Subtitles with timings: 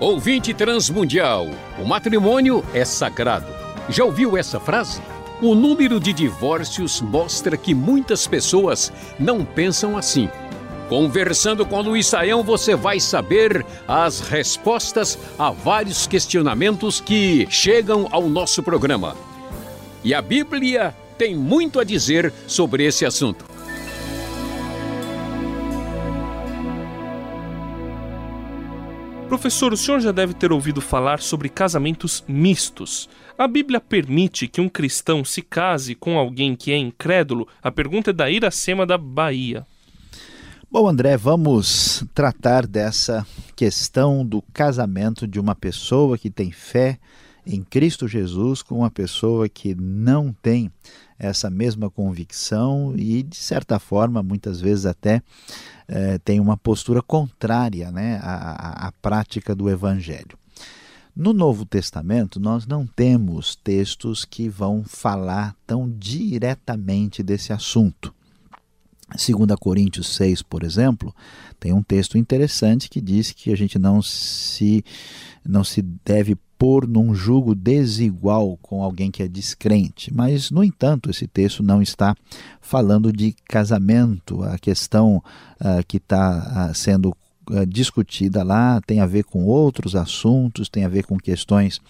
[0.00, 3.44] Ouvinte transmundial, o matrimônio é sagrado.
[3.90, 5.02] Já ouviu essa frase?
[5.42, 10.30] O número de divórcios mostra que muitas pessoas não pensam assim.
[10.88, 18.30] Conversando com Luiz Saião, você vai saber as respostas a vários questionamentos que chegam ao
[18.30, 19.14] nosso programa.
[20.02, 23.49] E a Bíblia tem muito a dizer sobre esse assunto.
[29.30, 33.08] Professor, o senhor já deve ter ouvido falar sobre casamentos mistos.
[33.38, 37.46] A Bíblia permite que um cristão se case com alguém que é incrédulo?
[37.62, 39.64] A pergunta é da Iracema da Bahia.
[40.68, 46.98] Bom, André, vamos tratar dessa questão do casamento de uma pessoa que tem fé
[47.46, 50.70] em Cristo Jesus com uma pessoa que não tem
[51.18, 55.22] essa mesma convicção e, de certa forma, muitas vezes até
[55.86, 60.38] eh, tem uma postura contrária né, à, à prática do Evangelho.
[61.14, 68.14] No Novo Testamento, nós não temos textos que vão falar tão diretamente desse assunto.
[69.10, 71.14] 2 Coríntios 6, por exemplo,
[71.58, 74.84] tem um texto interessante que diz que a gente não se,
[75.44, 80.12] não se deve pôr num jugo desigual com alguém que é descrente.
[80.12, 82.14] Mas, no entanto, esse texto não está
[82.60, 84.42] falando de casamento.
[84.42, 85.16] A questão
[85.58, 87.16] uh, que está uh, sendo
[87.48, 91.80] uh, discutida lá tem a ver com outros assuntos, tem a ver com questões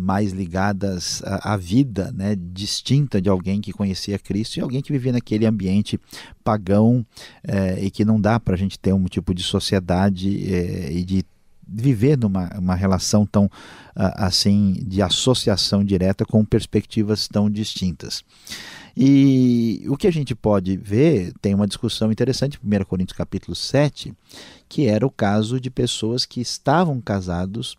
[0.00, 5.12] mais ligadas à vida né, distinta de alguém que conhecia Cristo e alguém que vivia
[5.12, 5.98] naquele ambiente
[6.42, 7.06] pagão
[7.44, 11.04] eh, e que não dá para a gente ter um tipo de sociedade eh, e
[11.04, 11.24] de
[11.66, 13.50] viver numa uma relação tão
[13.94, 18.22] assim de associação direta com perspectivas tão distintas.
[18.96, 23.54] E o que a gente pode ver, tem uma discussão interessante em 1 Coríntios capítulo
[23.54, 24.14] 7,
[24.68, 27.76] que era o caso de pessoas que estavam casados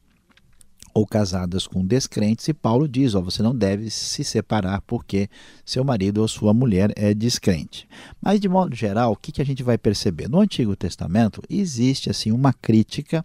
[0.98, 5.30] ou casadas com descrentes, e Paulo diz: ó, você não deve se separar porque
[5.64, 7.88] seu marido ou sua mulher é descrente.
[8.20, 10.28] Mas, de modo geral, o que, que a gente vai perceber?
[10.28, 13.24] No Antigo Testamento existe assim uma crítica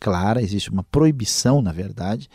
[0.00, 2.28] clara, existe uma proibição, na verdade,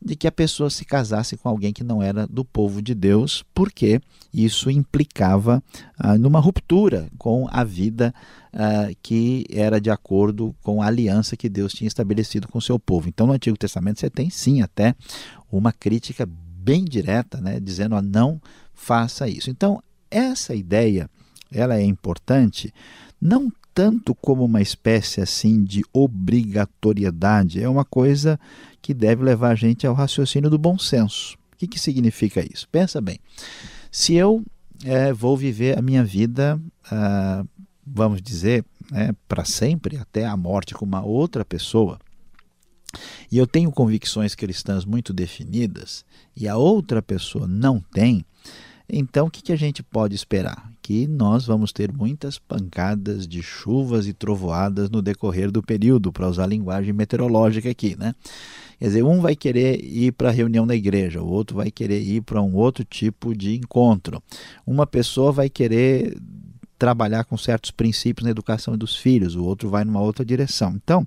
[0.00, 3.44] de que a pessoa se casasse com alguém que não era do povo de Deus,
[3.52, 4.00] porque
[4.32, 5.62] isso implicava
[5.98, 8.14] ah, numa ruptura com a vida
[8.52, 12.78] ah, que era de acordo com a aliança que Deus tinha estabelecido com o seu
[12.78, 13.08] povo.
[13.08, 14.94] Então, no Antigo Testamento, você tem sim até
[15.50, 18.40] uma crítica bem direta, né, dizendo: ó, não
[18.74, 19.50] faça isso.
[19.50, 21.10] Então, essa ideia
[21.50, 22.72] ela é importante
[23.20, 28.36] não tanto como uma espécie assim de obrigatoriedade, é uma coisa
[28.82, 31.38] que deve levar a gente ao raciocínio do bom senso.
[31.52, 32.68] O que, que significa isso?
[32.70, 33.20] Pensa bem,
[33.88, 34.44] se eu
[34.84, 37.44] é, vou viver a minha vida, ah,
[37.86, 42.00] vamos dizer, né, para sempre, até a morte com uma outra pessoa,
[43.30, 46.04] e eu tenho convicções cristãs muito definidas,
[46.36, 48.26] e a outra pessoa não tem,
[48.88, 50.68] então, o que, que a gente pode esperar?
[50.88, 56.26] Que nós vamos ter muitas pancadas de chuvas e trovoadas no decorrer do período, para
[56.26, 58.14] usar a linguagem meteorológica aqui, né?
[58.78, 62.00] Quer dizer, um vai querer ir para a reunião da igreja, o outro vai querer
[62.00, 64.22] ir para um outro tipo de encontro.
[64.66, 66.16] Uma pessoa vai querer
[66.78, 70.72] trabalhar com certos princípios na educação dos filhos, o outro vai numa outra direção.
[70.82, 71.06] Então,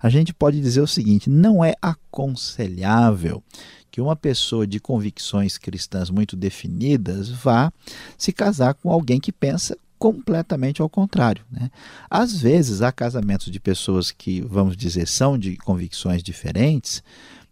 [0.00, 3.42] a gente pode dizer o seguinte: não é aconselhável
[3.90, 7.72] que uma pessoa de convicções cristãs muito definidas vá
[8.16, 11.44] se casar com alguém que pensa completamente ao contrário.
[11.50, 11.70] Né?
[12.08, 17.02] Às vezes há casamentos de pessoas que, vamos dizer, são de convicções diferentes,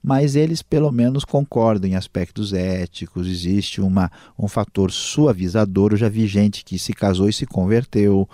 [0.03, 5.93] mas eles pelo menos concordam em aspectos éticos, existe uma, um fator suavizador.
[5.93, 8.29] Eu já vi gente que se casou e se converteu.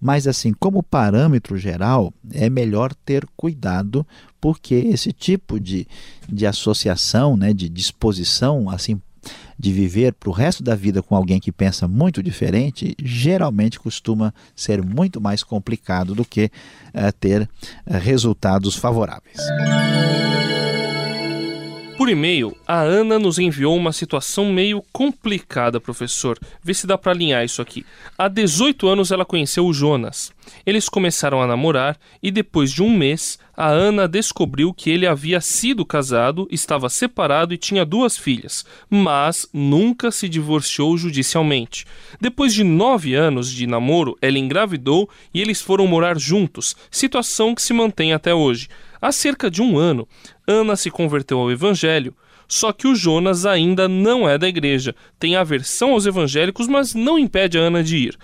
[0.00, 4.06] Mas, assim, como parâmetro geral, é melhor ter cuidado,
[4.40, 5.86] porque esse tipo de,
[6.28, 9.00] de associação, né, de disposição, assim,
[9.58, 14.34] de viver para o resto da vida com alguém que pensa muito diferente, geralmente costuma
[14.54, 16.50] ser muito mais complicado do que
[16.88, 17.48] uh, ter uh,
[17.98, 19.38] resultados favoráveis.
[22.06, 26.38] Por e-mail, a Ana nos enviou uma situação meio complicada, professor.
[26.62, 27.84] Vê se dá para alinhar isso aqui.
[28.16, 30.30] Há 18 anos ela conheceu o Jonas.
[30.64, 35.40] Eles começaram a namorar e depois de um mês, a Ana descobriu que ele havia
[35.40, 41.86] sido casado, estava separado e tinha duas filhas, mas nunca se divorciou judicialmente.
[42.20, 47.62] Depois de nove anos de namoro, ela engravidou e eles foram morar juntos, situação que
[47.62, 48.68] se mantém até hoje.
[49.06, 50.08] Há cerca de um ano,
[50.48, 52.12] Ana se converteu ao Evangelho,
[52.48, 57.16] só que o Jonas ainda não é da igreja, tem aversão aos evangélicos, mas não
[57.16, 58.18] impede a Ana de ir.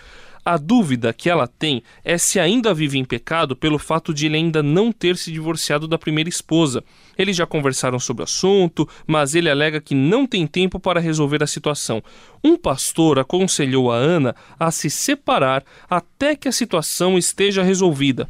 [0.44, 4.37] A dúvida que ela tem é se ainda vive em pecado pelo fato de ele
[4.37, 6.82] ainda não ter se divorciado da primeira esposa.
[7.17, 11.44] Eles já conversaram sobre o assunto, mas ele alega que não tem tempo para resolver
[11.44, 12.02] a situação.
[12.43, 18.28] Um pastor aconselhou a Ana a se separar até que a situação esteja resolvida.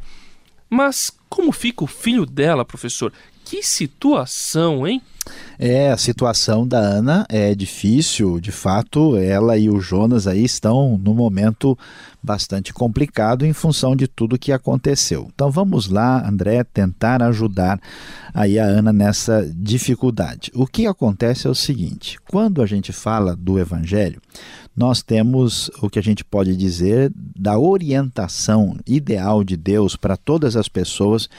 [0.73, 3.13] Mas como fica o filho dela, professor?
[3.45, 4.99] Que situação, hein?
[5.59, 10.97] É, a situação da Ana é difícil, de fato, ela e o Jonas aí estão
[10.97, 11.77] num momento
[12.23, 15.29] bastante complicado em função de tudo que aconteceu.
[15.33, 17.79] Então vamos lá, André, tentar ajudar
[18.33, 20.49] aí a Ana nessa dificuldade.
[20.55, 24.21] O que acontece é o seguinte, quando a gente fala do evangelho,
[24.75, 30.55] nós temos o que a gente pode dizer da orientação ideal de Deus para todas
[30.55, 31.29] as pessoas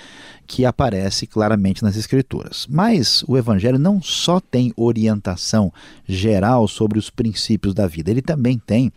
[0.47, 2.67] que aparece claramente nas Escrituras.
[2.69, 5.73] Mas o Evangelho não só tem orientação
[6.07, 8.93] geral sobre os princípios da vida, ele também tem,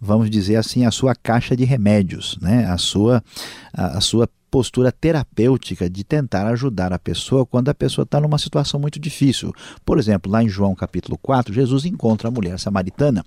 [0.00, 2.66] vamos dizer assim, a sua caixa de remédios, né?
[2.66, 3.24] a, sua,
[3.72, 8.36] a, a sua postura terapêutica de tentar ajudar a pessoa quando a pessoa está numa
[8.36, 9.50] situação muito difícil.
[9.82, 13.24] Por exemplo, lá em João capítulo 4, Jesus encontra a mulher samaritana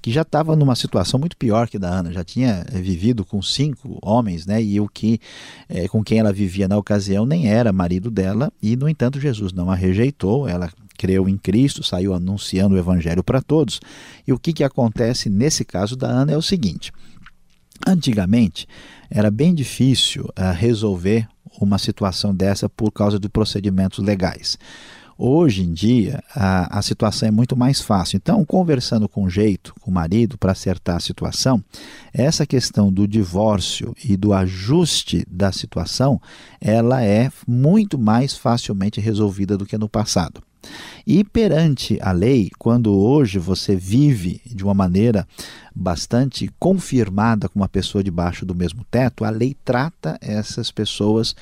[0.00, 3.42] que já estava numa situação muito pior que da Ana, já tinha eh, vivido com
[3.42, 4.62] cinco homens, né?
[4.62, 5.20] E o que
[5.68, 9.52] é, com quem ela vivia na ocasião nem era marido dela, e no entanto Jesus
[9.52, 13.78] não a rejeitou, ela creu em Cristo, saiu anunciando o evangelho para todos.
[14.26, 16.92] E o que, que acontece nesse caso da Ana é o seguinte:
[17.86, 18.66] Antigamente
[19.10, 21.28] era bem difícil uh, resolver
[21.60, 24.58] uma situação dessa por causa de procedimentos legais.
[25.18, 28.16] Hoje em dia a, a situação é muito mais fácil.
[28.16, 31.62] Então, conversando com jeito com o marido para acertar a situação,
[32.12, 36.20] essa questão do divórcio e do ajuste da situação,
[36.60, 40.42] ela é muito mais facilmente resolvida do que no passado.
[41.06, 45.26] E perante a lei, quando hoje você vive de uma maneira
[45.74, 51.34] bastante confirmada com uma pessoa debaixo do mesmo teto, a lei trata essas pessoas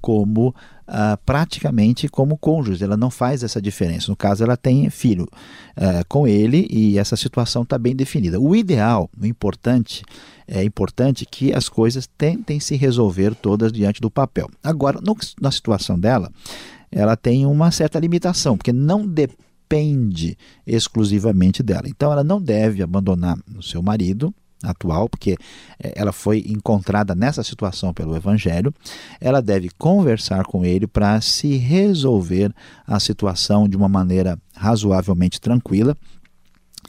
[0.00, 4.10] como uh, praticamente como cônjuges, ela não faz essa diferença.
[4.10, 8.40] No caso, ela tem filho uh, com ele e essa situação está bem definida.
[8.40, 10.02] O ideal, o importante,
[10.46, 14.48] é importante que as coisas tentem se resolver todas diante do papel.
[14.62, 16.30] Agora, no, na situação dela,
[16.90, 20.36] ela tem uma certa limitação, porque não depende
[20.66, 21.88] exclusivamente dela.
[21.88, 25.36] Então ela não deve abandonar o seu marido atual, porque
[25.82, 28.74] eh, ela foi encontrada nessa situação pelo evangelho.
[29.20, 32.52] Ela deve conversar com ele para se resolver
[32.86, 35.96] a situação de uma maneira razoavelmente tranquila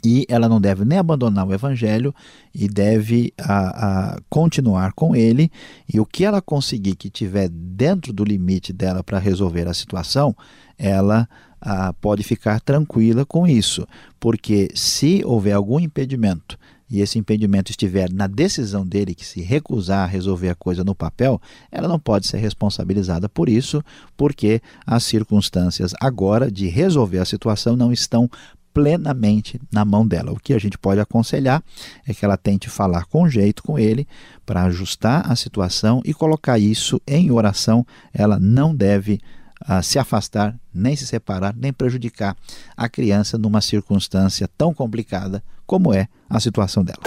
[0.04, 2.14] e ela não deve nem abandonar o evangelho
[2.54, 5.50] e deve a, a, continuar com ele.
[5.92, 10.34] E o que ela conseguir que tiver dentro do limite dela para resolver a situação
[10.78, 11.28] ela
[11.60, 13.86] a, pode ficar tranquila com isso.
[14.18, 16.58] Porque se houver algum impedimento
[16.90, 20.94] e esse impedimento estiver na decisão dele que se recusar a resolver a coisa no
[20.94, 23.80] papel, ela não pode ser responsabilizada por isso,
[24.16, 28.28] porque as circunstâncias agora de resolver a situação não estão
[28.72, 30.32] plenamente na mão dela.
[30.32, 31.62] O que a gente pode aconselhar
[32.06, 34.06] é que ela tente falar com jeito com ele
[34.44, 37.86] para ajustar a situação e colocar isso em oração.
[38.12, 39.20] Ela não deve
[39.62, 42.36] uh, se afastar, nem se separar, nem prejudicar
[42.76, 47.00] a criança numa circunstância tão complicada como é a situação dela.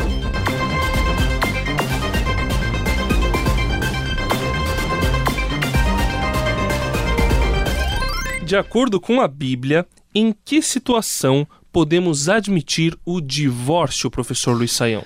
[8.45, 15.03] De acordo com a Bíblia, em que situação podemos admitir o divórcio, professor Luiz Saião?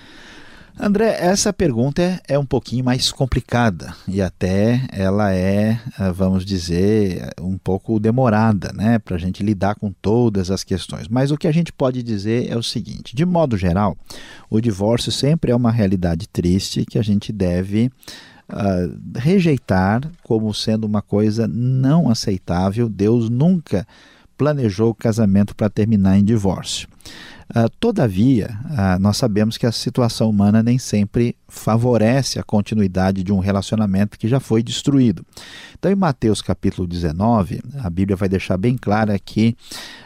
[0.79, 6.45] André, essa pergunta é, é um pouquinho mais complicada e até ela é, ah, vamos
[6.45, 11.07] dizer, um pouco demorada, né, para a gente lidar com todas as questões.
[11.07, 13.97] Mas o que a gente pode dizer é o seguinte: de modo geral,
[14.51, 17.89] o divórcio sempre é uma realidade triste que a gente deve
[18.51, 22.88] uh, rejeitar como sendo uma coisa não aceitável.
[22.88, 23.88] Deus nunca
[24.38, 26.88] planejou o casamento para terminar em divórcio.
[27.50, 33.32] Uh, todavia, uh, nós sabemos que a situação humana nem sempre favorece a continuidade de
[33.32, 35.25] um relacionamento que já foi destruído.
[35.79, 39.56] Então, em Mateus capítulo 19, a Bíblia vai deixar bem clara que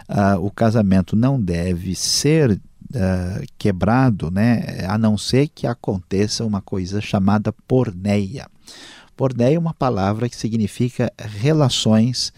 [0.08, 2.60] uh, o casamento não deve ser
[3.58, 8.48] quebrado, né, a não ser que aconteça uma coisa chamada porneia.
[9.16, 12.34] Porneia é uma palavra que significa relações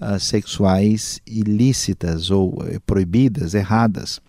[0.00, 4.20] uh, sexuais ilícitas ou uh, proibidas, erradas.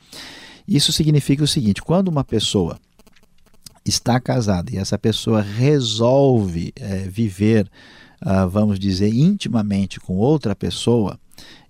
[0.67, 2.79] Isso significa o seguinte: quando uma pessoa
[3.86, 7.69] está casada e essa pessoa resolve uh, viver,
[8.22, 11.19] ah, vamos dizer, intimamente com outra pessoa,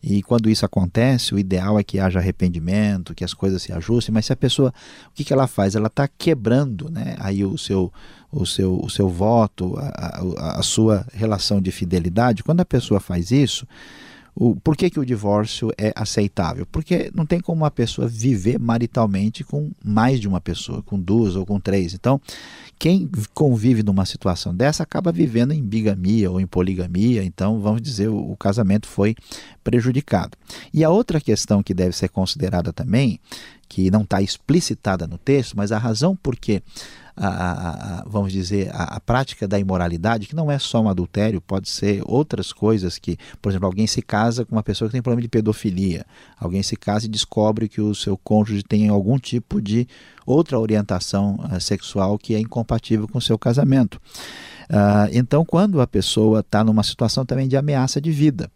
[0.01, 4.13] E quando isso acontece, o ideal é que haja arrependimento, que as coisas se ajustem,
[4.13, 4.73] mas se a pessoa,
[5.07, 5.75] o que, que ela faz?
[5.75, 7.91] Ela está quebrando né, aí o seu,
[8.31, 12.43] o seu, o seu voto, a, a, a sua relação de fidelidade.
[12.43, 13.67] Quando a pessoa faz isso,
[14.35, 16.67] o, por que, que o divórcio é aceitável?
[16.69, 21.37] Porque não tem como uma pessoa viver maritalmente com mais de uma pessoa, com duas
[21.37, 21.93] ou com três.
[21.93, 22.19] Então,
[22.77, 28.09] quem convive numa situação dessa acaba vivendo em bigamia ou em poligamia, então vamos dizer
[28.09, 29.15] o, o casamento foi
[29.65, 30.37] prejudicado.
[30.71, 33.19] E a outra questão que deve ser considerada também,
[33.67, 36.61] que não está explicitada no texto, mas a razão por que
[37.17, 37.29] a,
[38.01, 41.69] a, vamos dizer, a, a, prática da imoralidade, que não é só um adultério, pode
[41.69, 45.21] ser outras coisas que, por exemplo, alguém se casa com uma pessoa que tem problema
[45.21, 46.05] de pedofilia,
[46.37, 49.87] alguém se casa e descobre que o seu cônjuge tem algum tipo de
[50.25, 53.95] outra orientação uh, sexual que é incompatível com o seu casamento.
[54.69, 58.51] Uh, então, quando a pessoa está numa situação também de ameaça de vida,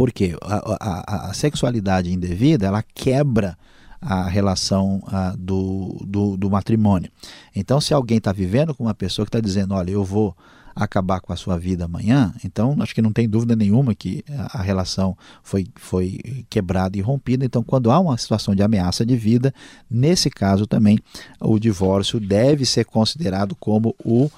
[0.00, 3.54] porque a, a, a sexualidade indevida ela quebra
[4.00, 7.10] a relação a, do, do, do, matrimônio.
[7.54, 10.34] Então, se alguém está vivendo com uma pessoa que está dizendo, olha, eu vou
[10.74, 14.60] acabar com a sua vida amanhã, então acho que não tem dúvida nenhuma que a,
[14.60, 17.44] a relação foi, foi quebrada e rompida.
[17.44, 19.52] Então, quando há uma situação de ameaça de vida,
[19.90, 20.98] nesse caso também
[21.38, 24.30] o divórcio deve ser considerado como o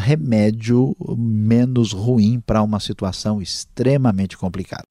[0.00, 4.84] Remédio menos ruim para uma situação extremamente complicada.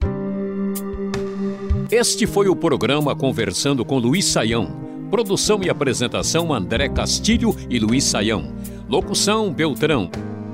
[1.89, 4.67] Este foi o programa Conversando com Luiz Saião.
[5.09, 8.53] Produção e apresentação André Castilho e Luiz Saião.
[8.89, 10.11] Locução Beltrão.